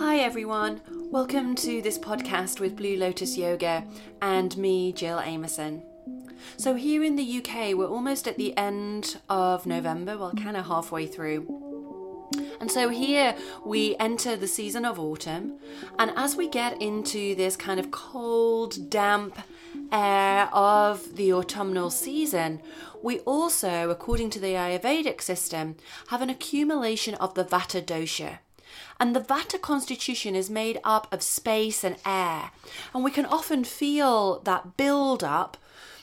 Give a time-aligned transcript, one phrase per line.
[0.00, 0.80] everyone.
[1.10, 3.84] Welcome to this podcast with Blue Lotus Yoga
[4.22, 5.82] and me, Jill Amerson.
[6.56, 10.66] So, here in the UK, we're almost at the end of November, well, kind of
[10.66, 12.28] halfway through.
[12.60, 13.34] And so here
[13.64, 15.58] we enter the season of autumn,
[15.98, 19.38] and as we get into this kind of cold, damp
[19.90, 22.60] air of the autumnal season,
[23.02, 25.76] we also, according to the Ayurvedic system,
[26.08, 28.38] have an accumulation of the Vata dosha.
[28.98, 32.50] And the Vata constitution is made up of space and air.
[32.94, 35.56] And we can often feel that build up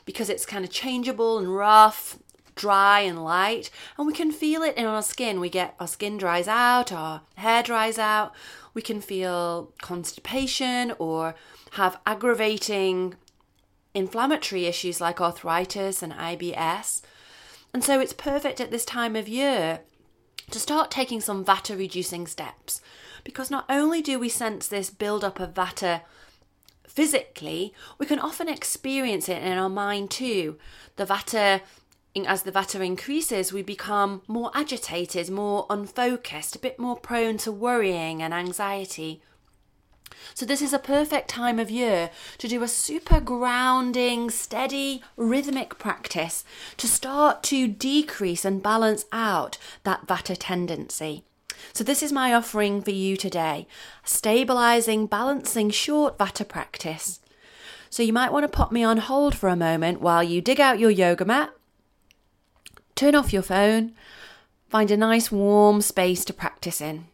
[0.05, 2.17] because it's kind of changeable and rough,
[2.55, 3.69] dry and light.
[3.97, 5.39] And we can feel it in our skin.
[5.39, 8.33] We get our skin dries out, our hair dries out.
[8.73, 11.35] We can feel constipation or
[11.71, 13.15] have aggravating
[13.93, 17.01] inflammatory issues like arthritis and IBS.
[17.73, 19.81] And so it's perfect at this time of year
[20.51, 22.81] to start taking some vata reducing steps
[23.23, 26.01] because not only do we sense this build-up of vata
[26.87, 30.57] physically, we can often experience it in our mind too.
[30.95, 31.61] The vata
[32.25, 37.51] as the vata increases, we become more agitated, more unfocused, a bit more prone to
[37.51, 39.21] worrying and anxiety.
[40.33, 45.79] So, this is a perfect time of year to do a super grounding, steady, rhythmic
[45.79, 46.43] practice
[46.77, 51.23] to start to decrease and balance out that vata tendency.
[51.73, 53.67] So, this is my offering for you today
[54.03, 57.19] stabilizing, balancing short vata practice.
[57.89, 60.59] So, you might want to pop me on hold for a moment while you dig
[60.59, 61.51] out your yoga mat,
[62.95, 63.93] turn off your phone,
[64.69, 67.07] find a nice warm space to practice in.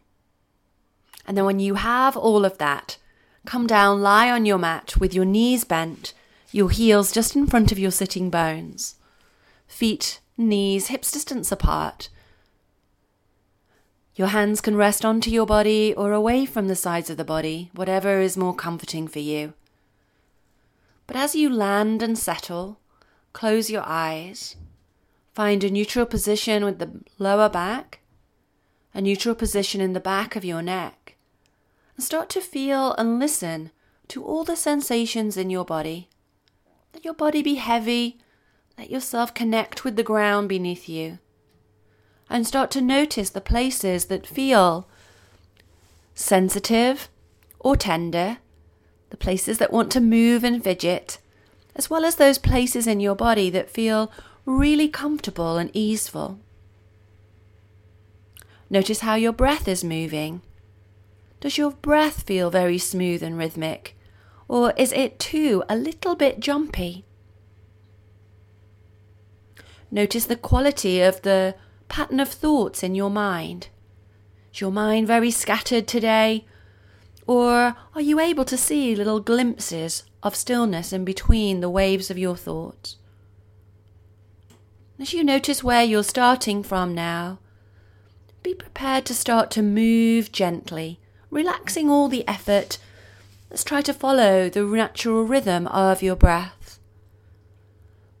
[1.26, 2.98] And then, when you have all of that,
[3.46, 6.12] come down, lie on your mat with your knees bent,
[6.52, 8.96] your heels just in front of your sitting bones,
[9.66, 12.08] feet, knees, hips distance apart.
[14.16, 17.70] Your hands can rest onto your body or away from the sides of the body,
[17.74, 19.54] whatever is more comforting for you.
[21.06, 22.78] But as you land and settle,
[23.32, 24.56] close your eyes.
[25.32, 27.98] Find a neutral position with the lower back,
[28.94, 31.13] a neutral position in the back of your neck,
[31.96, 33.70] and start to feel and listen
[34.08, 36.08] to all the sensations in your body.
[36.92, 38.18] Let your body be heavy,
[38.78, 41.18] let yourself connect with the ground beneath you
[42.28, 44.88] and start to notice the places that feel
[46.14, 47.08] sensitive
[47.58, 48.38] or tender,
[49.10, 51.18] the places that want to move and fidget,
[51.76, 54.10] as well as those places in your body that feel
[54.46, 56.38] really comfortable and easeful.
[58.70, 60.42] Notice how your breath is moving.
[61.44, 63.98] Does your breath feel very smooth and rhythmic?
[64.48, 67.04] Or is it too a little bit jumpy?
[69.90, 71.54] Notice the quality of the
[71.86, 73.68] pattern of thoughts in your mind?
[74.54, 76.46] Is your mind very scattered today?
[77.26, 82.16] Or are you able to see little glimpses of stillness in between the waves of
[82.16, 82.96] your thoughts?
[84.98, 87.38] As you notice where you're starting from now,
[88.42, 91.00] be prepared to start to move gently,
[91.34, 92.78] relaxing all the effort.
[93.50, 96.78] Let's try to follow the natural rhythm of your breath.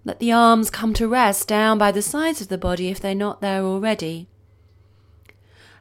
[0.04, 3.14] Let the arms come to rest down by the sides of the body if they're
[3.14, 4.26] not there already.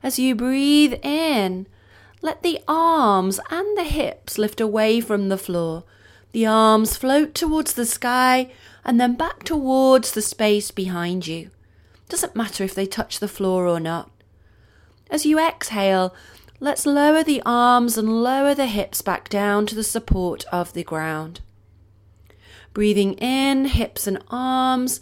[0.03, 1.65] As you breathe in,
[2.21, 5.85] let the arms and the hips lift away from the floor.
[6.33, 8.51] The arms float towards the sky
[8.85, 11.49] and then back towards the space behind you.
[12.09, 14.11] Doesn't matter if they touch the floor or not.
[15.09, 16.13] As you exhale,
[16.63, 20.81] let's lower the arms and lower the hips back down to the support of the
[20.81, 21.41] ground.
[22.73, 25.01] Breathing in, hips and arms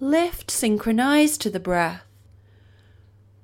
[0.00, 2.00] lift synchronized to the breath.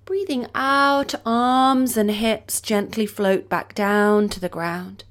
[0.07, 5.05] Breathing out, arms and hips gently float back down to the ground.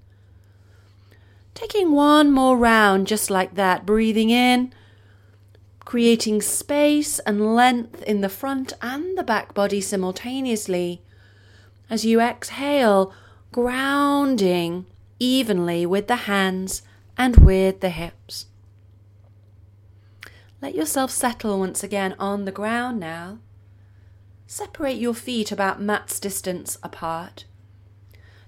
[1.53, 4.73] Taking one more round just like that, breathing in,
[5.85, 11.03] creating space and length in the front and the back body simultaneously.
[11.89, 13.13] As you exhale,
[13.51, 14.85] grounding
[15.19, 16.83] evenly with the hands
[17.17, 18.45] and with the hips.
[20.61, 23.39] Let yourself settle once again on the ground now.
[24.45, 27.45] Separate your feet about mat's distance apart.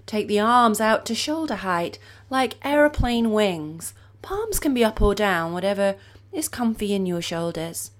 [0.04, 1.98] Take the arms out to shoulder height
[2.28, 3.94] like aeroplane wings.
[4.20, 5.96] Palms can be up or down, whatever
[6.32, 7.92] is comfy in your shoulders.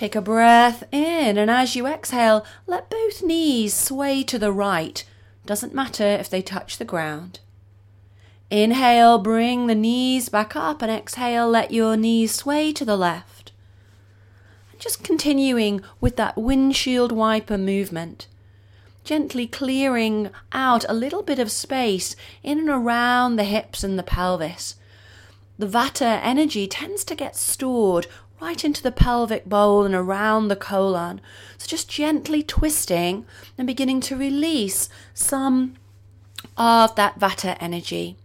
[0.00, 5.04] Take a breath in, and as you exhale, let both knees sway to the right.
[5.44, 7.40] Doesn't matter if they touch the ground.
[8.48, 13.52] Inhale, bring the knees back up, and exhale, let your knees sway to the left.
[14.78, 18.26] Just continuing with that windshield wiper movement.
[19.04, 24.02] gently clearing out a little bit of space in and around the hips and the
[24.02, 24.76] pelvis.
[25.58, 28.06] The vata energy tends to get stored
[28.40, 31.20] right into the pelvic bowl and around the colon.
[31.58, 33.26] So just gently twisting
[33.58, 35.74] and beginning to release some
[36.56, 38.16] of that vata energy.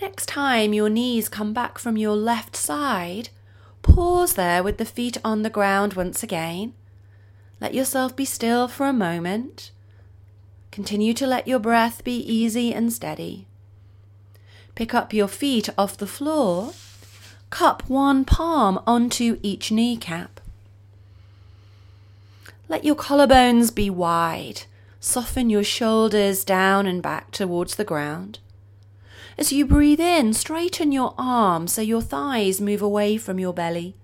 [0.00, 3.28] Next time your knees come back from your left side,
[3.82, 6.72] pause there with the feet on the ground once again.
[7.60, 9.72] Let yourself be still for a moment.
[10.70, 13.46] Continue to let your breath be easy and steady.
[14.74, 16.72] Pick up your feet off the floor.
[17.50, 20.40] Cup one palm onto each kneecap.
[22.68, 24.62] Let your collarbones be wide.
[25.00, 28.38] Soften your shoulders down and back towards the ground.
[29.36, 33.96] As you breathe in, straighten your arms so your thighs move away from your belly.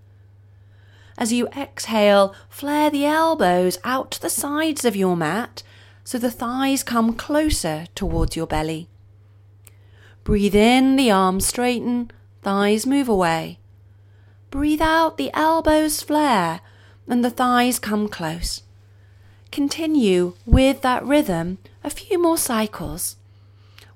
[1.16, 5.62] As you exhale, flare the elbows out to the sides of your mat
[6.04, 8.88] so the thighs come closer towards your belly.
[10.24, 12.10] Breathe in, the arms straighten,
[12.46, 13.58] thighs move away.
[14.50, 16.60] Breathe out, the elbows flare
[17.08, 18.62] and the thighs come close.
[19.50, 23.16] Continue with that rhythm a few more cycles.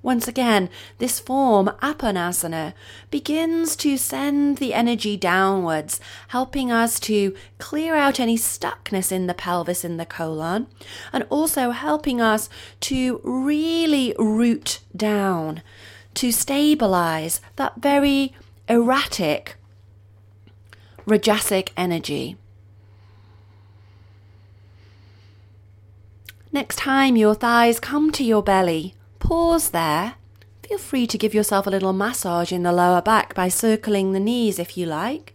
[0.03, 0.69] Once again,
[0.99, 2.73] this form, Apanasana,
[3.13, 9.35] begins to send the energy downwards, helping us to clear out any stuckness in the
[9.35, 10.67] pelvis in the colon,
[11.13, 12.49] and also helping us
[12.81, 15.63] to really root down,
[16.15, 18.35] to stabilize that very
[18.69, 19.57] erratic
[21.07, 22.37] rajasic energy.
[26.53, 30.15] Next time your thighs come to your belly, Pause there.
[30.67, 34.19] Feel free to give yourself a little massage in the lower back by circling the
[34.19, 35.35] knees if you like.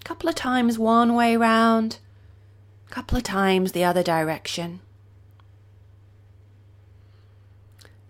[0.00, 1.98] A couple of times one way round,
[2.88, 4.80] a couple of times the other direction.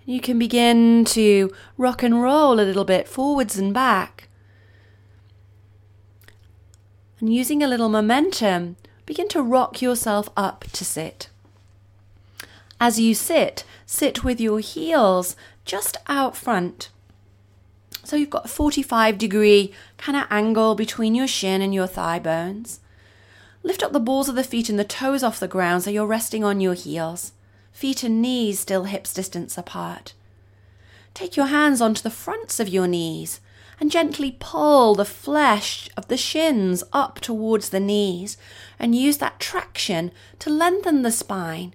[0.09, 4.31] You can begin to rock and roll a little bit forwards and back.
[7.21, 11.29] And using a little momentum, begin to rock yourself up to sit.
[12.81, 15.37] As you sit, sit with your heels
[15.67, 16.88] just out front.
[18.03, 22.19] So you've got a 45 degree kind of angle between your shin and your thigh
[22.19, 22.81] bones.
[23.62, 26.07] Lift up the balls of the feet and the toes off the ground so you're
[26.07, 27.33] resting on your heels.
[27.78, 30.12] Feet and knees still hips distance apart.
[31.14, 33.40] Take your hands onto the fronts of your knees
[33.78, 38.37] and gently pull the flesh of the shins up towards the knees
[38.80, 41.73] and use that traction to lengthen the spine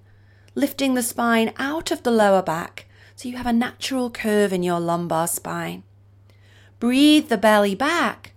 [0.56, 4.62] lifting the spine out of the lower back so you have a natural curve in
[4.62, 5.84] your lumbar spine.
[6.82, 8.34] Breathe the belly back.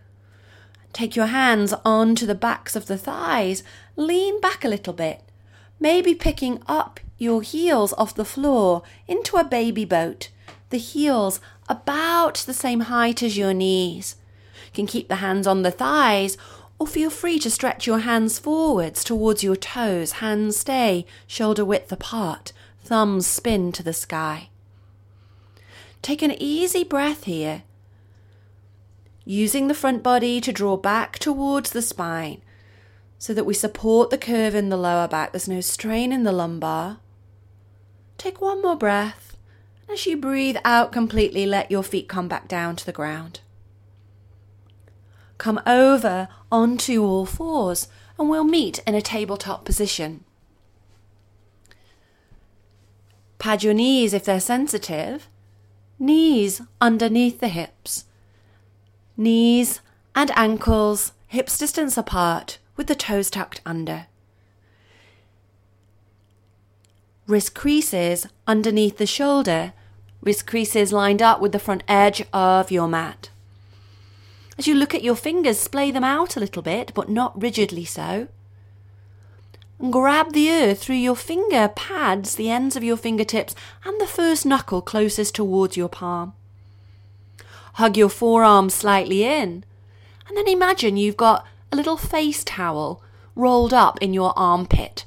[0.92, 3.64] Take your hands onto the backs of the thighs.
[3.96, 5.24] Lean back a little bit,
[5.80, 10.30] maybe picking up your heels off the floor into a baby boat.
[10.70, 14.16] The heels about the same height as your knees.
[14.66, 16.36] You can keep the hands on the thighs
[16.78, 21.90] or feel free to stretch your hands forwards towards your toes, hands stay shoulder width
[21.90, 24.50] apart, thumbs spin to the sky.
[26.02, 27.62] Take an easy breath here,
[29.24, 32.42] using the front body to draw back towards the spine
[33.18, 35.32] so that we support the curve in the lower back.
[35.32, 36.98] There's no strain in the lumbar.
[38.18, 39.36] Take one more breath.
[39.82, 43.40] And as you breathe out completely, let your feet come back down to the ground
[45.38, 50.24] come over onto all fours and we'll meet in a tabletop position.
[53.38, 55.28] Pad your knees if they're sensitive.
[55.98, 58.06] Knees underneath the hips.
[59.16, 59.80] Knees
[60.14, 64.06] and ankles hips distance apart with the toes tucked under.
[67.26, 69.72] Wrist creases underneath the shoulder,
[70.22, 73.30] wrist creases lined up with the front edge of your mat.
[74.56, 77.84] As you look at your fingers, splay them out a little bit, but not rigidly
[77.84, 78.28] so.
[79.80, 84.06] And grab the earth through your finger pads, the ends of your fingertips, and the
[84.06, 86.32] first knuckle closest towards your palm.
[87.74, 89.64] Hug your forearm slightly in,
[90.28, 93.02] and then imagine you've got a little face towel
[93.34, 95.04] rolled up in your armpit.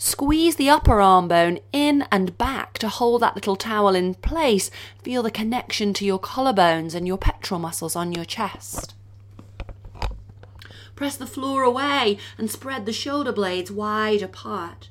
[0.00, 4.70] Squeeze the upper arm bone in and back to hold that little towel in place.
[5.02, 8.94] Feel the connection to your collarbones and your pectoral muscles on your chest.
[10.94, 14.88] Press the floor away and spread the shoulder blades wide apart.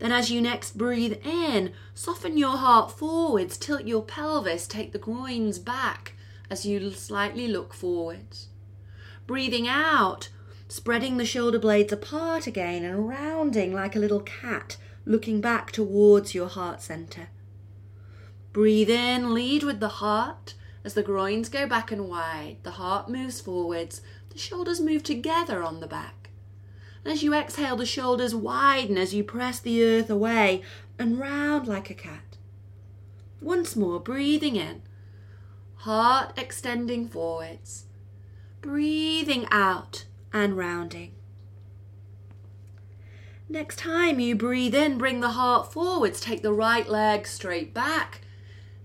[0.00, 4.98] Then, as you next breathe in, soften your heart forwards, tilt your pelvis, take the
[4.98, 6.14] groins back
[6.50, 8.48] as you slightly look forwards.
[9.28, 10.30] Breathing out,
[10.70, 16.32] spreading the shoulder blades apart again and rounding like a little cat looking back towards
[16.32, 17.28] your heart center.
[18.52, 20.54] Breathe in, lead with the heart.
[20.84, 24.00] As the groins go back and wide, the heart moves forwards,
[24.30, 26.30] the shoulders move together on the back.
[27.04, 30.62] And as you exhale, the shoulders widen as you press the earth away
[31.00, 32.36] and round like a cat.
[33.40, 34.82] Once more, breathing in,
[35.78, 37.86] heart extending forwards,
[38.60, 41.14] breathing out and rounding.
[43.48, 48.20] Next time you breathe in, bring the heart forwards, take the right leg straight back,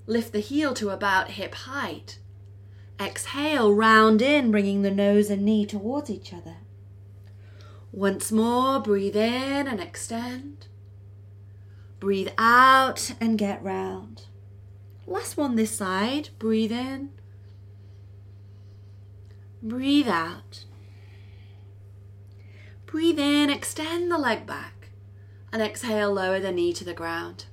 [0.08, 2.20] lift the heel to about hip height.
[3.00, 6.58] Exhale, round in, bringing the nose and knee towards each other.
[7.92, 10.68] Once more, breathe in and extend.
[12.00, 14.26] Breathe out and get round.
[15.08, 16.30] Last one this side.
[16.40, 17.12] Breathe in.
[19.62, 20.66] Breathe out.
[22.96, 24.88] Breathe in, extend the leg back,
[25.52, 27.44] and exhale, lower the knee to the ground.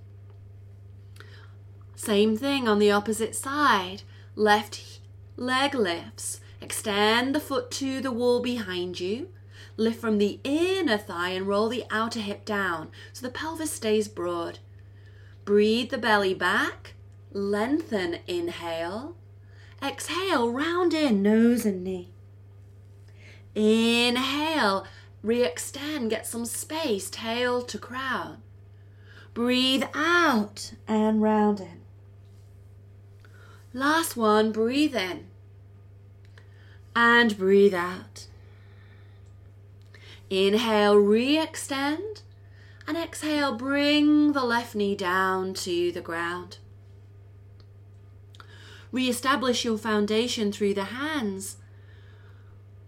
[1.96, 4.04] Same thing on the opposite side.
[4.36, 5.00] Left
[5.36, 6.38] leg lifts.
[6.60, 9.30] Extend the foot to the wall behind you.
[9.76, 14.06] Lift from the inner thigh and roll the outer hip down so the pelvis stays
[14.06, 14.60] broad.
[15.44, 16.94] Breathe the belly back.
[17.32, 19.16] Lengthen, inhale.
[19.82, 22.12] Exhale, round in, nose and knee.
[23.56, 24.86] Inhale,
[25.22, 28.42] Re-extend, get some space, tail to crown.
[29.34, 31.80] Breathe out and round in.
[33.72, 35.28] Last one, breathe in.
[36.94, 38.26] And breathe out.
[40.28, 42.22] Inhale, re-extend.
[42.86, 46.58] And exhale, bring the left knee down to the ground.
[48.90, 51.56] Re-establish your foundation through the hands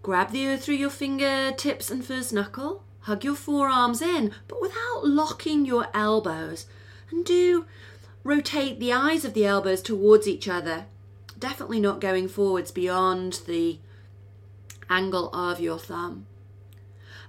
[0.05, 2.85] Grab the earth through your fingertips and first knuckle.
[3.01, 6.67] Hug your forearms in, but without locking your elbows.
[7.11, 7.65] And do
[8.23, 10.85] rotate the eyes of the elbows towards each other.
[11.39, 13.79] Definitely not going forwards beyond the
[14.91, 16.27] angle of your thumb.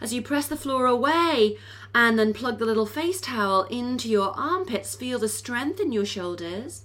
[0.02, 1.58] As you press the floor away
[1.94, 6.06] and then plug the little face towel into your armpits, feel the strength in your
[6.06, 6.82] shoulders.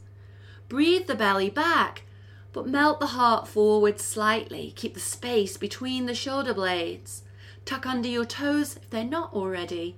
[0.69, 2.05] Breathe the belly back
[2.53, 4.73] but melt the heart forward slightly.
[4.77, 7.23] Keep the space between the shoulder blades.
[7.65, 9.97] Tuck under your toes if they're not already.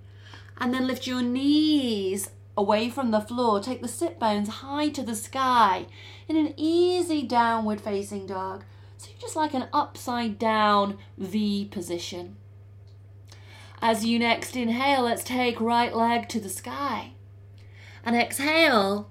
[0.58, 3.60] And then lift your knees away from the floor.
[3.60, 5.86] Take the sit bones high to the sky
[6.28, 8.64] in an easy downward facing dog.
[8.98, 12.36] So you're just like an upside down V position.
[13.80, 17.14] As you next inhale, let's take right leg to the sky.
[18.04, 19.10] And exhale,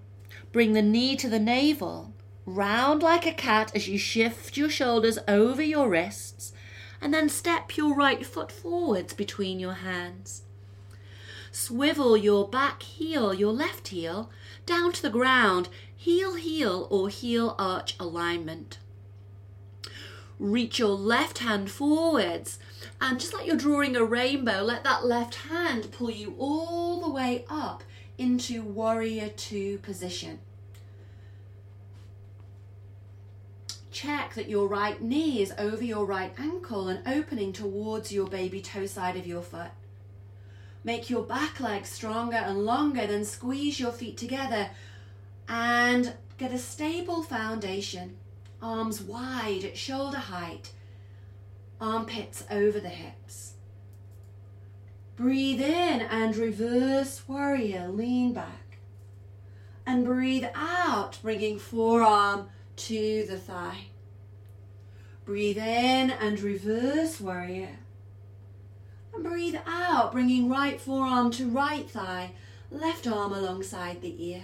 [0.53, 2.10] bring the knee to the navel
[2.45, 6.53] round like a cat as you shift your shoulders over your wrists,
[7.01, 10.43] and then step your right foot forwards between your hands.
[11.51, 14.29] Swivel your back heel, your left heel,
[14.65, 18.77] down to the ground, heel heel or heel arch alignment.
[20.39, 22.57] Reach your left hand forwards,
[22.99, 27.11] and just like you're drawing a rainbow, let that left hand pull you all the
[27.11, 27.83] way up
[28.17, 30.39] into warrior two position.
[34.01, 38.59] Check that your right knee is over your right ankle and opening towards your baby
[38.59, 39.69] toe side of your foot.
[40.83, 44.71] Make your back leg stronger and longer, then squeeze your feet together
[45.47, 48.17] and get a stable foundation.
[48.59, 50.71] Arms wide at shoulder height,
[51.79, 53.53] armpits over the hips.
[55.15, 58.79] Breathe in and reverse warrior, lean back.
[59.85, 63.90] And breathe out, bringing forearm to the thigh.
[65.31, 67.77] Breathe in and reverse warrior.
[69.13, 72.33] And breathe out, bringing right forearm to right thigh,
[72.69, 74.43] left arm alongside the ear.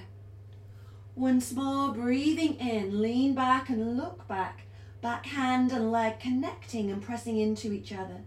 [1.14, 4.62] Once more, breathing in, lean back and look back,
[5.02, 8.22] back hand and leg connecting and pressing into each other.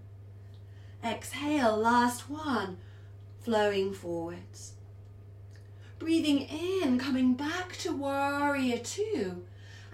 [1.02, 2.76] Exhale, last one,
[3.38, 4.74] flowing forwards.
[5.98, 9.44] Breathing in, coming back to warrior two,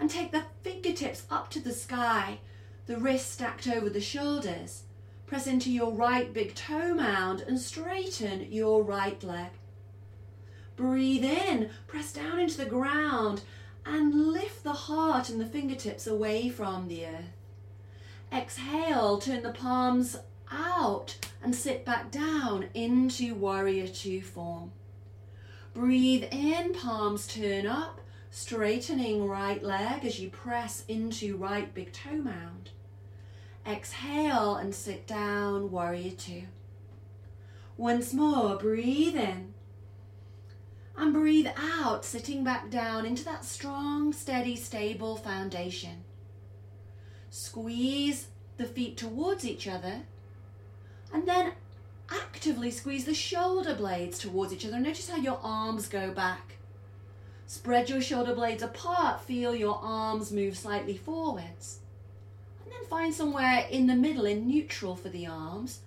[0.01, 2.41] and take the fingertips up to the sky,
[2.87, 4.85] the wrists stacked over the shoulders.
[5.26, 9.50] Press into your right big toe mound and straighten your right leg.
[10.76, 13.43] Breathe in, press down into the ground
[13.85, 17.33] and lift the heart and the fingertips away from the earth.
[18.33, 20.16] Exhale, turn the palms
[20.50, 24.73] out and sit back down into warrior two form.
[25.75, 28.00] Breathe in, palms turn up
[28.31, 32.71] straightening right leg as you press into right big toe mound.
[33.69, 36.45] Exhale and sit down, warrior two.
[37.77, 39.55] Once more, breathe in.
[40.97, 46.05] And breathe out, sitting back down into that strong, steady, stable foundation.
[47.29, 50.03] Squeeze the feet towards each other
[51.13, 51.53] and then
[52.11, 54.79] actively squeeze the shoulder blades towards each other.
[54.79, 56.55] Notice how your arms go back.
[57.47, 61.81] Spread your shoulder blades apart, feel your arms move slightly forwards.
[62.88, 65.81] Find somewhere in the middle, in neutral for the arms,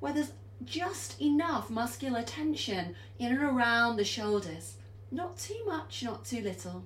[0.00, 0.32] where there's
[0.64, 4.76] just enough muscular tension in and around the shoulders.
[5.10, 6.84] Not too much, not too little.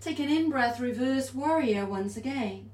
[0.00, 2.70] Take an in breath, reverse warrior once again.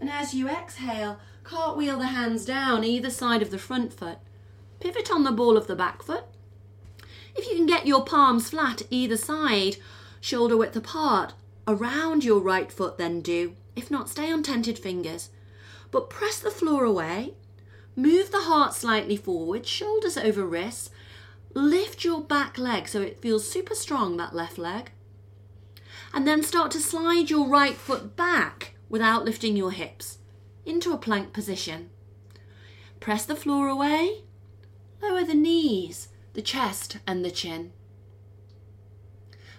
[0.00, 4.18] And as you exhale, cartwheel the hands down either side of the front foot.
[4.78, 6.24] Pivot on the ball of the back foot.
[7.36, 9.76] If you can get your palms flat either side,
[10.20, 11.34] shoulder width apart,
[11.66, 13.56] around your right foot, then do.
[13.80, 15.30] If not, stay on tented fingers.
[15.90, 17.32] But press the floor away.
[17.96, 20.90] Move the heart slightly forward, shoulders over wrists.
[21.54, 24.90] Lift your back leg so it feels super strong, that left leg.
[26.12, 30.18] And then start to slide your right foot back without lifting your hips
[30.66, 31.88] into a plank position.
[33.00, 34.24] Press the floor away.
[35.00, 37.72] Lower the knees, the chest, and the chin.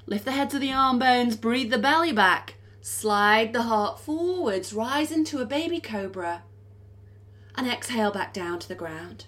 [0.05, 2.57] Lift the heads of the arm bones, breathe the belly back.
[2.81, 6.43] Slide the heart forwards, rise into a baby cobra.
[7.53, 9.25] And exhale back down to the ground.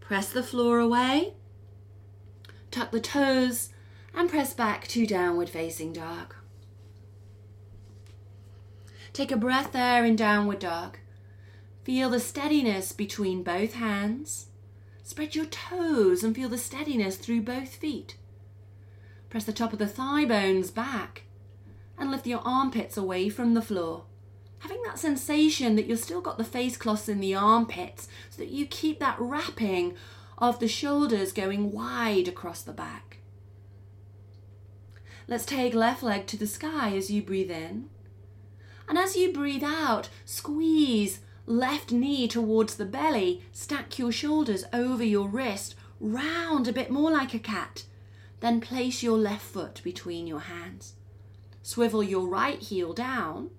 [0.00, 1.34] Press the floor away.
[2.70, 3.70] Tuck the toes
[4.14, 6.34] and press back to downward facing dog.
[9.14, 10.98] Take a breath there in downward dog.
[11.84, 14.48] Feel the steadiness between both hands.
[15.02, 18.16] Spread your toes and feel the steadiness through both feet.
[19.30, 21.24] Press the top of the thigh bones back
[21.98, 24.04] and lift your armpits away from the floor.
[24.60, 28.50] Having that sensation that you've still got the face cloths in the armpits so that
[28.50, 29.94] you keep that wrapping
[30.38, 33.18] of the shoulders going wide across the back.
[35.28, 37.88] Let's take left leg to the sky as you breathe in.
[38.88, 45.04] And as you breathe out, squeeze left knee towards the belly, stack your shoulders over
[45.04, 47.84] your wrist, round a bit more like a cat.
[48.40, 50.94] Then place your left foot between your hands.
[51.62, 53.50] Swivel your right heel down.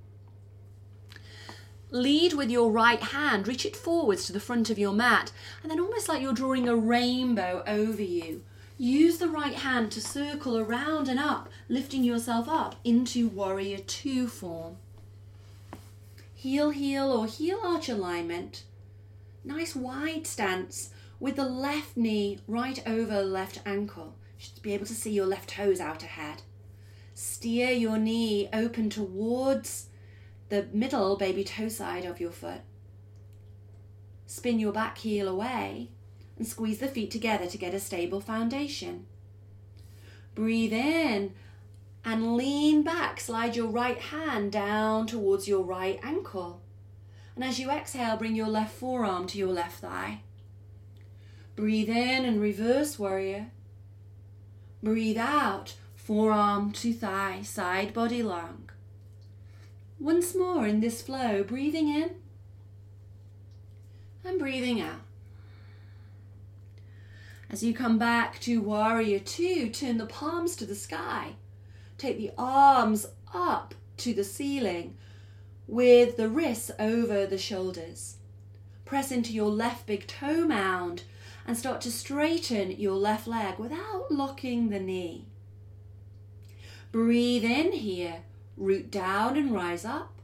[1.89, 5.71] Lead with your right hand, reach it forwards to the front of your mat, and
[5.71, 8.43] then almost like you're drawing a rainbow over you.
[8.77, 14.27] Use the right hand to circle around and up, lifting yourself up into warrior two
[14.27, 14.77] form
[16.43, 18.65] heel heel or heel arch alignment.
[19.45, 24.15] Nice wide stance with the left knee right over left ankle.
[24.37, 26.41] You should be able to see your left toes out ahead.
[27.13, 29.88] Steer your knee open towards
[30.49, 32.62] the middle baby toe side of your foot.
[34.26, 35.91] Spin your back heel away
[36.38, 39.06] and squeeze the feet together to get a stable foundation.
[40.34, 41.34] Breathe in
[42.04, 43.19] and lean back.
[43.19, 46.62] Slide your right hand down towards your right ankle.
[47.36, 50.21] And as you exhale, bring your left forearm to your left thigh.
[51.56, 53.52] Breathe in and reverse warrior.
[54.82, 58.69] Breathe out, forearm to thigh, side body long.
[59.99, 62.11] Once more in this flow, breathing in
[64.23, 65.01] and breathing out.
[67.49, 71.35] As you come back to warrior two, turn the palms to the sky
[72.03, 74.97] Take the arms up to the ceiling
[75.67, 78.17] with the wrists over the shoulders.
[78.83, 81.03] Press into your left big toe mound
[81.47, 85.27] and start to straighten your left leg without locking the knee.
[86.93, 88.17] Breathe in here,
[88.56, 90.21] root down and rise up.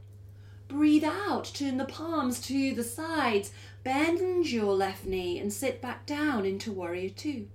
[0.68, 3.50] Breathe out, turn the palms to the sides,
[3.82, 7.48] bend your left knee and sit back down into warrior two.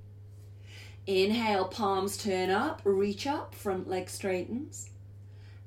[1.07, 4.89] Inhale, palms turn up, reach up, front leg straightens.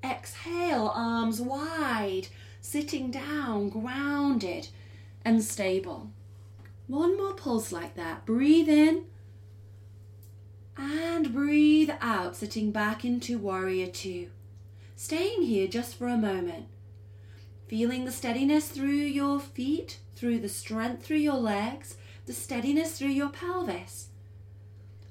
[0.04, 2.28] Exhale, arms wide,
[2.60, 4.68] sitting down, grounded
[5.24, 6.10] and stable.
[6.86, 8.26] One more pulse like that.
[8.26, 9.06] Breathe in
[10.78, 14.28] and breathe out, sitting back into warrior two.
[14.96, 16.66] Staying here just for a moment.
[17.66, 23.08] Feeling the steadiness through your feet, through the strength through your legs, the steadiness through
[23.08, 24.08] your pelvis.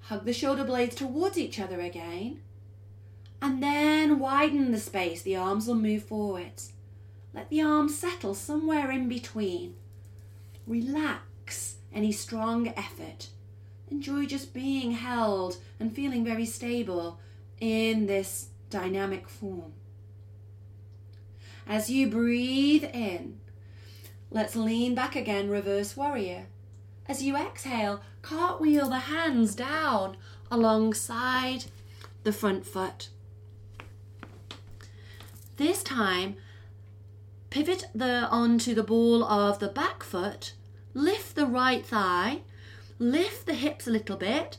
[0.01, 2.39] Hug the shoulder blades towards each other again.
[3.41, 5.21] And then widen the space.
[5.21, 6.73] The arms will move forwards.
[7.33, 9.75] Let the arms settle somewhere in between.
[10.65, 13.27] Relax any strong effort.
[13.89, 17.19] Enjoy just being held and feeling very stable
[17.59, 19.73] in this dynamic form.
[21.65, 23.39] As you breathe in,
[24.31, 26.47] let's lean back again, reverse warrior.
[27.07, 30.17] As you exhale, cartwheel the hands down
[30.51, 31.65] alongside
[32.23, 33.09] the front foot.
[35.55, 36.35] This time,
[37.49, 40.53] pivot the onto the ball of the back foot,
[40.93, 42.41] lift the right thigh,
[42.99, 44.57] lift the hips a little bit,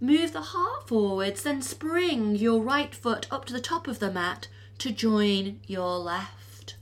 [0.00, 4.10] move the heart forwards, then spring your right foot up to the top of the
[4.10, 6.76] mat to join your left.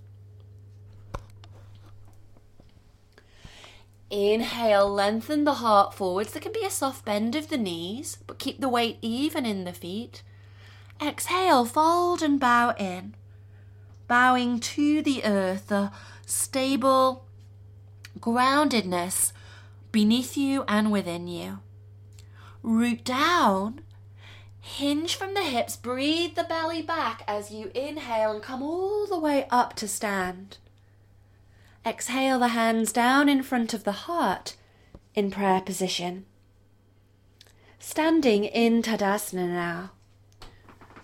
[4.10, 6.32] Inhale, lengthen the heart forwards.
[6.32, 9.64] There can be a soft bend of the knees, but keep the weight even in
[9.64, 10.22] the feet.
[11.02, 13.14] Exhale, fold and bow in,
[14.06, 15.90] bowing to the earth, the
[16.26, 17.26] stable
[18.20, 19.32] groundedness
[19.94, 21.60] beneath you and within you.
[22.64, 23.80] Root down,
[24.60, 29.20] hinge from the hips, breathe the belly back as you inhale and come all the
[29.20, 30.58] way up to stand.
[31.86, 34.56] Exhale the hands down in front of the heart
[35.14, 36.26] in prayer position.
[37.78, 39.92] Standing in Tadasana now.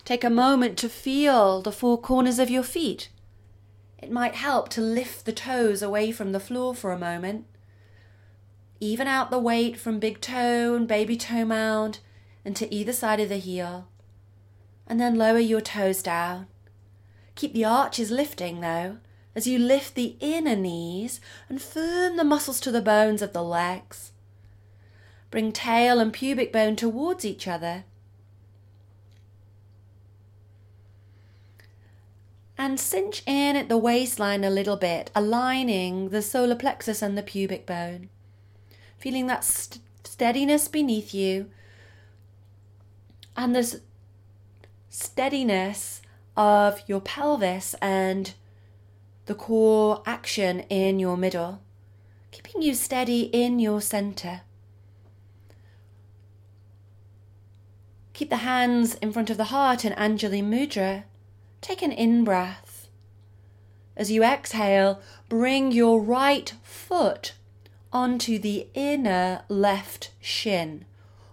[0.05, 3.09] Take a moment to feel the four corners of your feet.
[3.99, 7.47] It might help to lift the toes away from the floor for a moment.
[8.81, 11.99] Even out the weight from big toe and baby toe mound
[12.45, 13.89] and to either side of the heel.
[14.87, 16.47] And then lower your toes down.
[17.35, 18.97] Keep the arches lifting though
[19.35, 23.45] as you lift the inner knees and firm the muscles to the bones of the
[23.45, 24.13] legs.
[25.31, 27.85] Bring tail and pubic bone towards each other.
[32.59, 37.23] And cinch in at the waistline a little bit, aligning the solar plexus and the
[37.23, 38.11] pubic bone.
[39.01, 41.51] Feeling that st- steadiness beneath you
[43.35, 43.81] and this
[44.91, 46.03] steadiness
[46.37, 48.35] of your pelvis and
[49.25, 51.63] the core action in your middle,
[52.31, 54.43] keeping you steady in your center.
[58.13, 61.05] Keep the hands in front of the heart in Anjali Mudra.
[61.63, 62.89] Take an in breath.
[63.97, 67.33] As you exhale, bring your right foot
[67.93, 70.85] onto the inner left shin.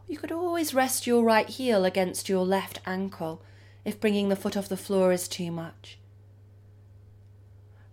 [0.08, 3.42] You could always rest your right heel against your left ankle
[3.84, 5.98] if bringing the foot off the floor is too much.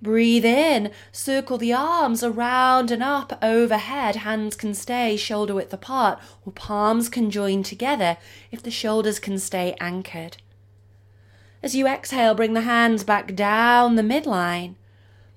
[0.00, 4.16] Breathe in, circle the arms around and up overhead.
[4.16, 8.18] Hands can stay shoulder width apart, or palms can join together
[8.52, 10.36] if the shoulders can stay anchored.
[11.62, 14.74] As you exhale, bring the hands back down the midline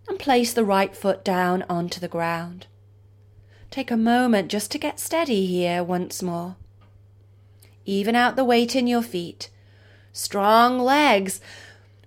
[0.09, 2.67] and place the right foot down onto the ground.
[3.69, 6.55] Take a moment just to get steady here once more.
[7.85, 9.49] Even out the weight in your feet.
[10.13, 11.39] Strong legs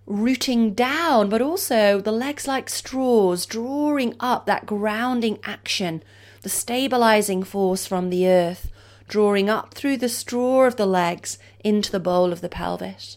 [0.06, 6.02] rooting down, but also the legs like straws, drawing up that grounding action,
[6.42, 8.70] the stabilizing force from the earth,
[9.06, 13.16] drawing up through the straw of the legs into the bowl of the pelvis.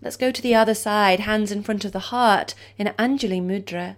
[0.00, 3.96] Let's go to the other side, hands in front of the heart in Anjali Mudra.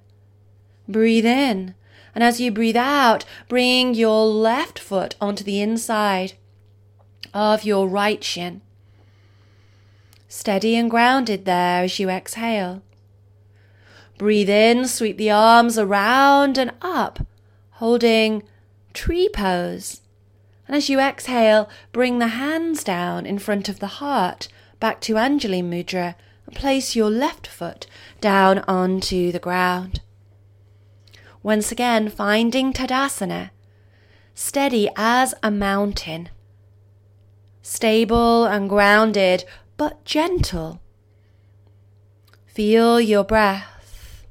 [0.91, 1.75] Breathe in,
[2.15, 6.35] and as you breathe out, bring your left foot onto the inside
[7.33, 8.63] of your right shin
[10.31, 12.83] steady and grounded there as you exhale.
[14.17, 17.27] Breathe in, sweep the arms around and up,
[17.73, 18.45] holding
[18.95, 20.01] tree pose.
[20.69, 24.47] And as you exhale, bring the hands down in front of the heart,
[24.79, 26.15] back to Anjali Mudra,
[26.47, 27.87] and place your left foot
[28.21, 30.01] down onto the ground.
[31.43, 33.51] Once again, finding Tadasana,
[34.35, 36.29] steady as a mountain,
[37.63, 39.45] stable and grounded
[39.77, 40.81] but gentle.
[42.47, 44.27] Feel your breath.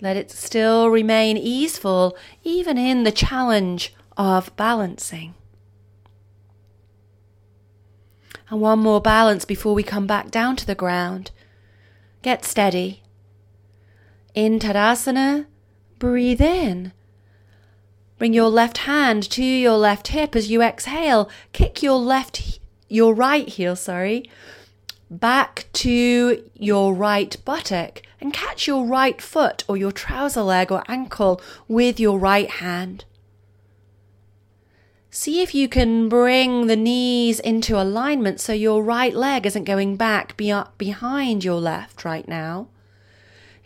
[0.00, 5.34] Let it still remain easeful, even in the challenge of balancing.
[8.48, 11.30] And one more balance before we come back down to the ground.
[12.22, 13.01] Get steady.
[14.34, 15.46] In Tadasana,
[15.98, 16.92] breathe in.
[18.18, 21.28] Bring your left hand to your left hip as you exhale.
[21.52, 24.30] Kick your left your right heel, sorry,
[25.10, 30.82] back to your right buttock and catch your right foot or your trouser leg or
[30.88, 33.04] ankle with your right hand.
[35.10, 39.96] See if you can bring the knees into alignment so your right leg isn't going
[39.96, 42.68] back behind your left right now.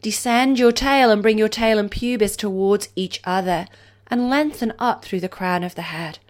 [0.06, 3.66] Descend your tail and bring your tail and pubis towards each other
[4.06, 6.20] and lengthen up through the crown of the head.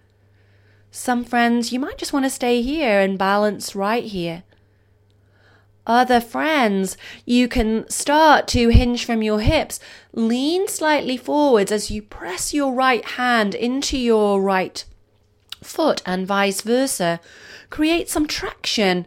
[0.90, 4.44] Some friends, you might just want to stay here and balance right here.
[5.86, 9.78] other friends, you can start to hinge from your hips.
[10.14, 14.86] Lean slightly forwards as you press your right hand into your right
[15.62, 17.20] foot and vice versa.
[17.68, 19.06] Create some traction,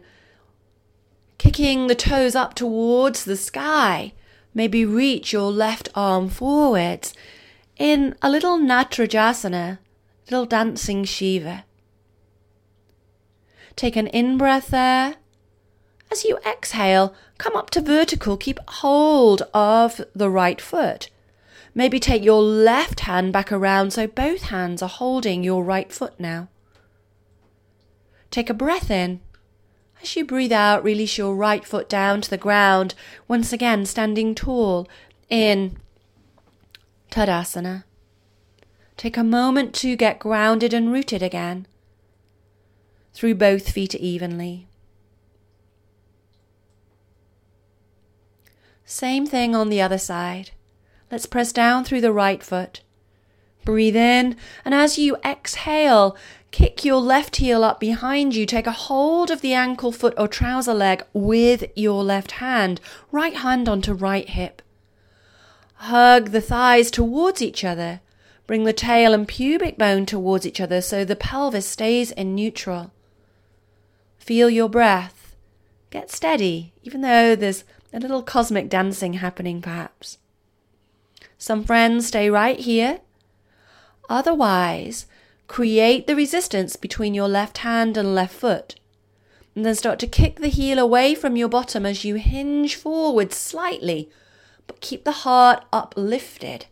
[1.38, 4.12] kicking the toes up towards the sky.
[4.52, 7.14] Maybe reach your left arm forwards
[7.76, 9.78] in a little Natarajasana,
[10.30, 11.64] little dancing Shiva.
[13.76, 15.16] Take an in breath there.
[16.10, 18.36] As you exhale, come up to vertical.
[18.36, 21.08] Keep hold of the right foot.
[21.74, 26.18] Maybe take your left hand back around so both hands are holding your right foot
[26.18, 26.48] now.
[28.30, 29.20] Take a breath in.
[30.02, 32.94] As you breathe out, release your right foot down to the ground,
[33.28, 34.88] once again standing tall
[35.28, 35.76] in
[37.10, 37.84] Tadasana.
[38.96, 41.66] Take a moment to get grounded and rooted again
[43.12, 44.66] through both feet evenly.
[48.84, 50.50] Same thing on the other side.
[51.10, 52.82] Let's press down through the right foot.
[53.64, 56.16] Breathe in, and as you exhale,
[56.50, 58.46] kick your left heel up behind you.
[58.46, 63.34] Take a hold of the ankle, foot, or trouser leg with your left hand, right
[63.34, 64.62] hand onto right hip.
[65.74, 68.00] Hug the thighs towards each other.
[68.46, 72.92] Bring the tail and pubic bone towards each other so the pelvis stays in neutral.
[74.18, 75.36] Feel your breath.
[75.90, 80.18] Get steady, even though there's a little cosmic dancing happening, perhaps.
[81.38, 83.00] Some friends stay right here.
[84.08, 85.06] Otherwise,
[85.50, 88.76] create the resistance between your left hand and left foot.
[89.56, 93.32] And then start to kick the heel away from your bottom as you hinge forward
[93.32, 94.08] slightly,
[94.68, 96.66] but keep the heart uplifted.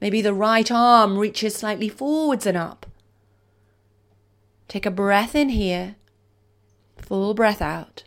[0.00, 2.86] Maybe the right arm reaches slightly forwards and up.
[4.68, 5.96] Take a breath in here
[6.96, 8.04] Full breath out.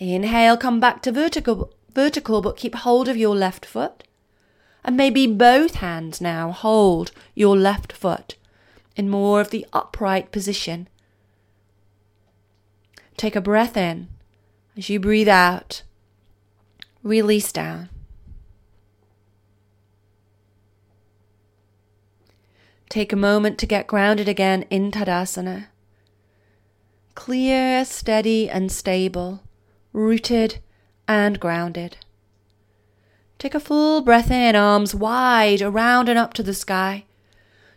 [0.00, 4.02] Inhale, come back to vertical, vertical, but keep hold of your left foot.
[4.82, 8.34] And maybe both hands now hold your left foot
[8.96, 10.88] in more of the upright position.
[13.16, 14.08] Take a breath in.
[14.76, 15.82] As you breathe out,
[17.02, 17.88] release down.
[22.88, 25.66] Take a moment to get grounded again in Tadasana
[27.14, 29.42] clear, steady, and stable,
[29.92, 30.58] rooted
[31.06, 31.98] and grounded.
[33.38, 37.04] Take a full breath in, arms wide, around and up to the sky.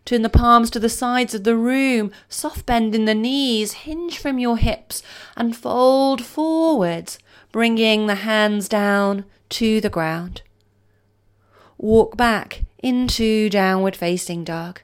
[0.06, 4.20] Turn the palms to the sides of the room, soft bend in the knees, hinge
[4.20, 5.02] from your hips,
[5.36, 7.18] and fold forwards,
[7.52, 10.44] bringing the hands down to the ground.
[11.80, 14.82] Walk back into downward facing dog.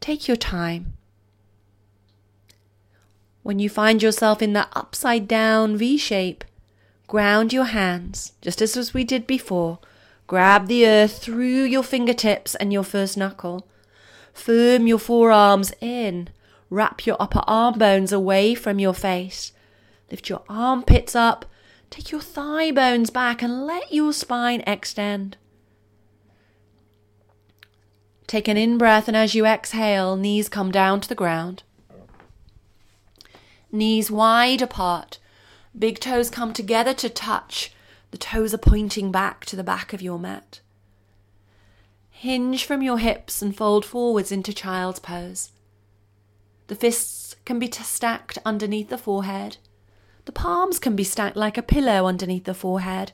[0.00, 0.94] Take your time.
[3.44, 6.44] When you find yourself in the upside down V shape,
[7.06, 9.78] ground your hands, just as we did before.
[10.26, 13.66] Grab the earth through your fingertips and your first knuckle.
[14.38, 16.28] Firm your forearms in.
[16.70, 19.52] Wrap your upper arm bones away from your face.
[20.10, 21.44] Lift your armpits up.
[21.90, 25.36] Take your thigh bones back and let your spine extend.
[28.26, 31.62] Take an in breath, and as you exhale, knees come down to the ground
[33.70, 35.18] knees wide apart.
[35.78, 37.72] Big toes come together to touch.
[38.10, 40.60] The toes are pointing back to the back of your mat.
[42.20, 45.52] Hinge from your hips and fold forwards into child's pose.
[46.66, 49.58] The fists can be stacked underneath the forehead.
[50.24, 53.12] The palms can be stacked like a pillow underneath the forehead.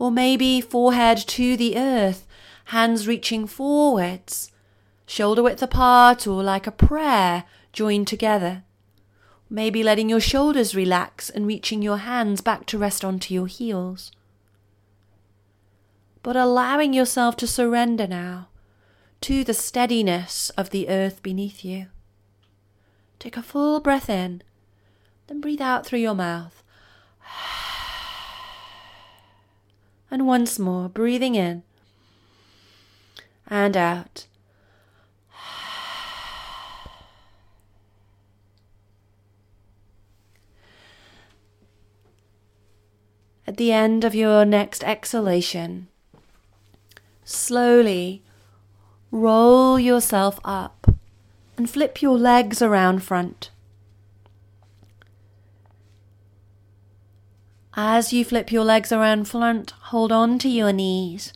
[0.00, 2.26] Or maybe forehead to the earth,
[2.64, 4.50] hands reaching forwards,
[5.06, 8.64] shoulder width apart, or like a prayer joined together.
[9.48, 14.10] Maybe letting your shoulders relax and reaching your hands back to rest onto your heels.
[16.24, 18.48] But allowing yourself to surrender now
[19.20, 21.88] to the steadiness of the earth beneath you.
[23.18, 24.42] Take a full breath in,
[25.26, 26.62] then breathe out through your mouth.
[30.10, 31.62] And once more, breathing in
[33.46, 34.26] and out.
[43.46, 45.88] at the end of your next exhalation,
[47.24, 48.22] slowly
[49.10, 50.94] roll yourself up
[51.56, 53.50] and flip your legs around front.
[57.76, 61.32] As you flip your legs around front, hold on to your knees.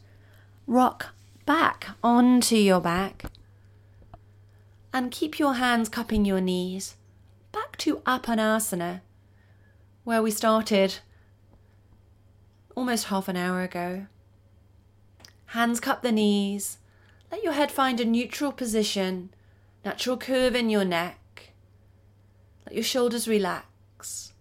[0.66, 1.14] Rock
[1.46, 3.24] back onto your back.
[4.92, 6.96] And keep your hands cupping your knees.
[7.52, 9.00] Back to Apanasana,
[10.04, 10.98] where we started
[12.76, 14.06] almost half an hour ago.
[15.52, 16.76] Hands cup the knees.
[17.32, 19.30] Let your head find a neutral position,
[19.82, 21.52] natural curve in your neck.
[22.66, 24.34] Let your shoulders relax.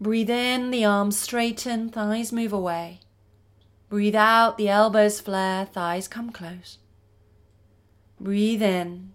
[0.00, 3.00] Breathe in, the arms straighten, thighs move away.
[3.90, 6.78] Breathe out, the elbows flare, thighs come close.
[8.18, 9.12] Breathe in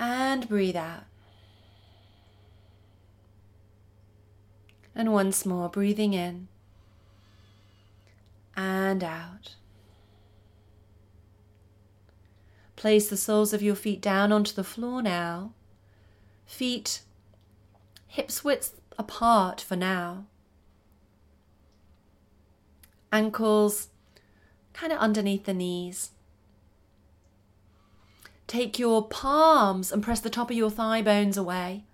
[0.00, 1.04] and breathe out.
[4.96, 6.48] And once more, breathing in
[8.58, 9.54] and out.
[12.74, 15.52] Place the soles of your feet down onto the floor now.
[16.44, 17.02] Feet
[18.08, 20.26] hips width apart for now.
[23.12, 23.88] Ankles
[24.72, 26.10] kind of underneath the knees.
[28.48, 31.84] Take your palms and press the top of your thigh bones away.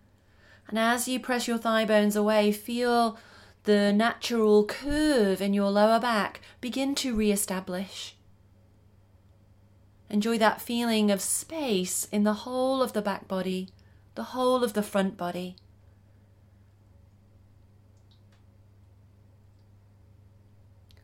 [0.69, 3.19] And as you press your thigh bones away, feel
[3.65, 8.15] the natural curve in your lower back begin to re establish.
[10.11, 13.71] Enjoy that feeling of space in the whole of the back body,
[14.15, 15.57] the whole of the front body.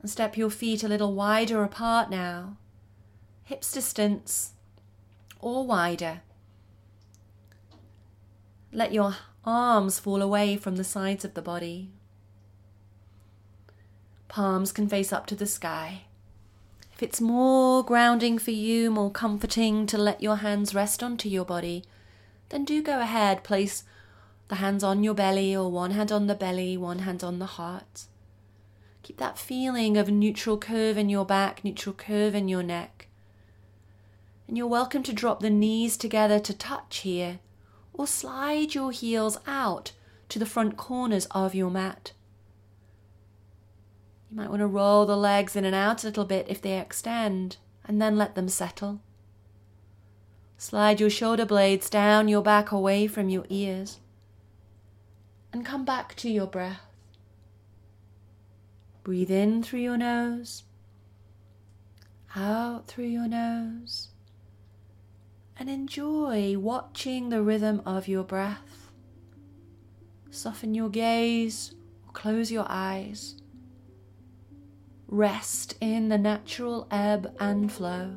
[0.02, 2.56] And step your feet a little wider apart now,
[3.42, 4.52] hips distance
[5.40, 6.20] or wider.
[8.70, 11.90] Let your arms fall away from the sides of the body.
[14.30, 16.02] Palms can face up to the sky.
[16.94, 21.44] If it's more grounding for you, more comforting to let your hands rest onto your
[21.44, 21.82] body,
[22.50, 23.42] then do go ahead.
[23.42, 23.82] Place
[24.46, 27.46] the hands on your belly or one hand on the belly, one hand on the
[27.46, 28.04] heart.
[29.02, 33.08] Keep that feeling of neutral curve in your back, neutral curve in your neck.
[34.46, 37.40] And you're welcome to drop the knees together to touch here,
[37.92, 39.90] or slide your heels out
[40.28, 42.12] to the front corners of your mat.
[44.30, 46.78] You might want to roll the legs in and out a little bit if they
[46.78, 49.00] extend, and then let them settle.
[50.56, 53.98] Slide your shoulder blades down your back away from your ears.
[55.52, 56.82] And come back to your breath.
[59.02, 60.62] Breathe in through your nose,
[62.36, 64.10] out through your nose
[65.60, 68.90] and enjoy watching the rhythm of your breath.
[70.30, 71.74] Soften your gaze
[72.06, 73.39] or close your eyes.
[75.12, 78.16] Rest in the natural ebb and flow.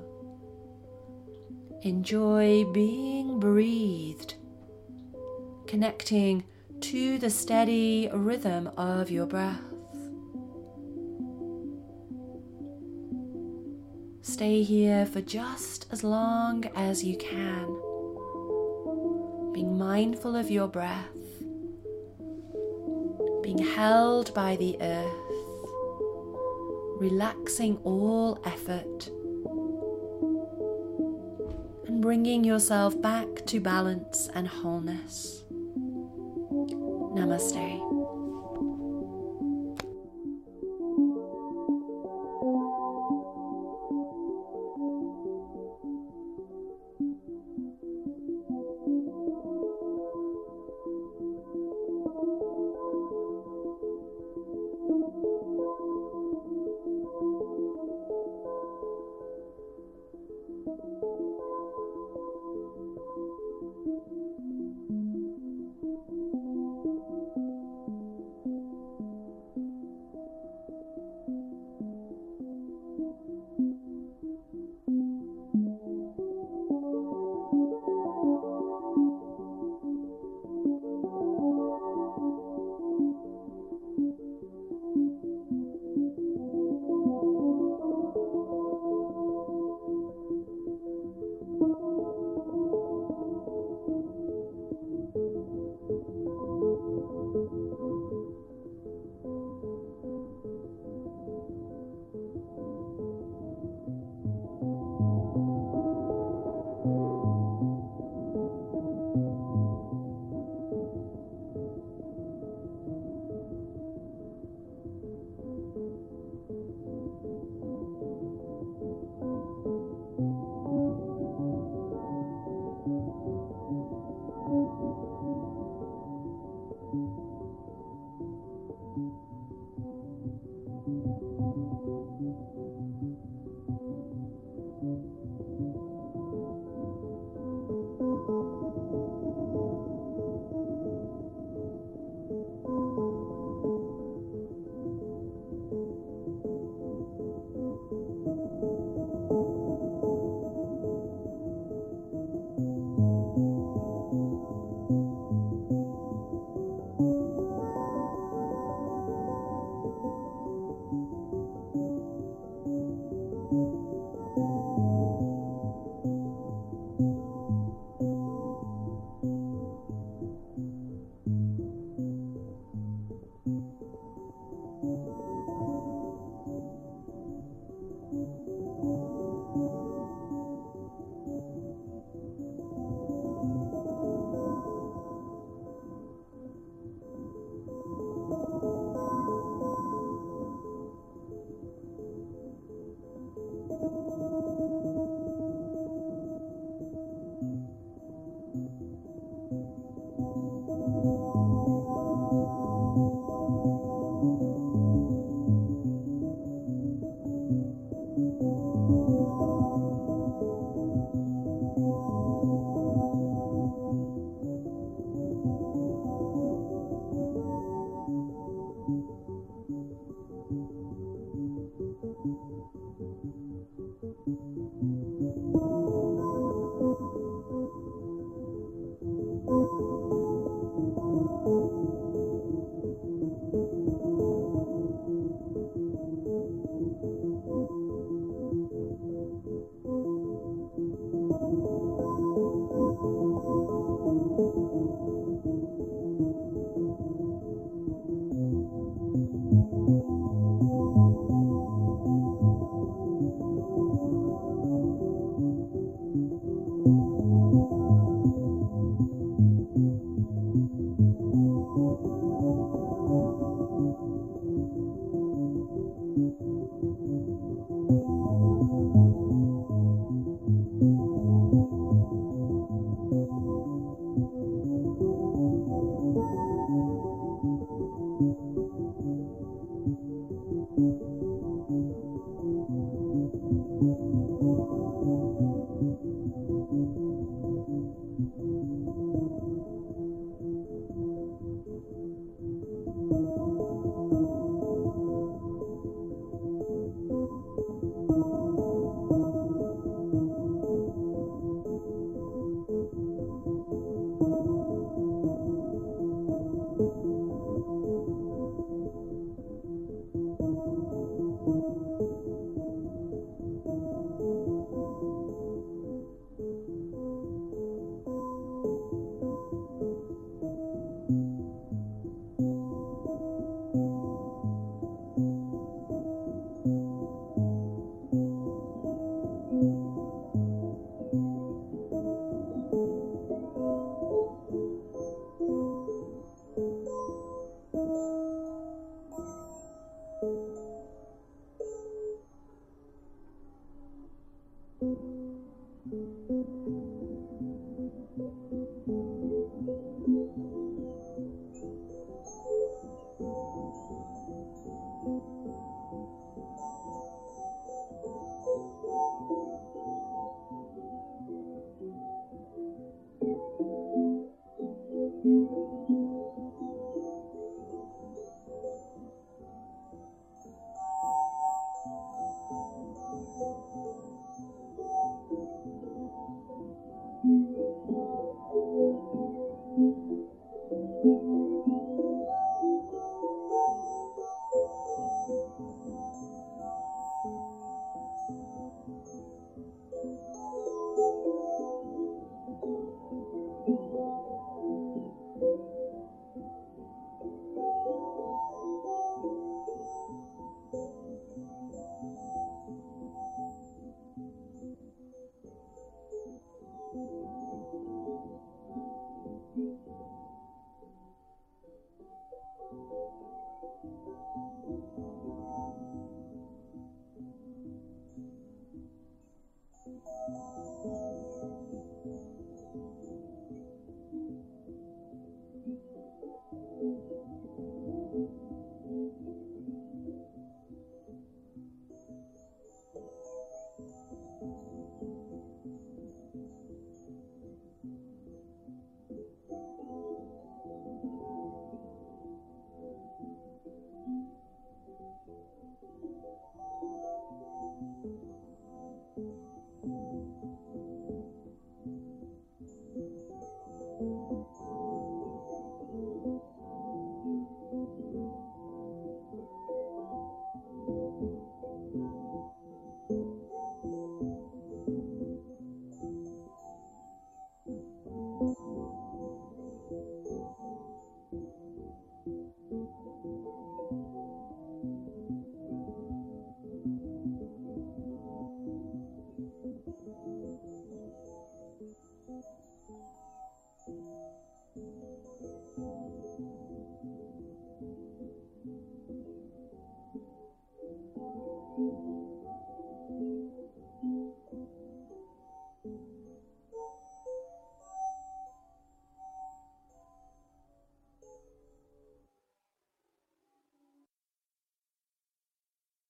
[1.81, 4.35] Enjoy being breathed,
[5.65, 6.43] connecting
[6.81, 9.59] to the steady rhythm of your breath.
[14.21, 17.65] Stay here for just as long as you can,
[19.51, 21.09] being mindful of your breath,
[23.41, 25.22] being held by the earth,
[27.03, 29.09] relaxing all effort,
[31.85, 35.43] and bringing yourself back to balance and wholeness.
[37.13, 38.02] Namaste.